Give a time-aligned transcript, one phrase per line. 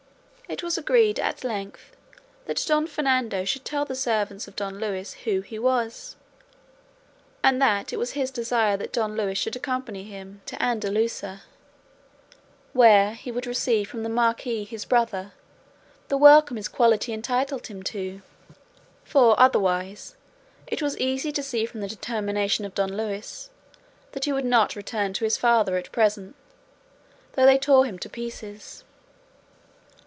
[0.49, 1.95] It was agreed at length
[2.43, 6.17] that Don Fernando should tell the servants of Don Luis who he was,
[7.41, 11.43] and that it was his desire that Don Luis should accompany him to Andalusia,
[12.73, 15.31] where he would receive from the marquis his brother
[16.09, 18.21] the welcome his quality entitled him to;
[19.05, 20.17] for, otherwise,
[20.67, 23.49] it was easy to see from the determination of Don Luis
[24.11, 26.35] that he would not return to his father at present,
[27.33, 28.83] though they tore him to pieces.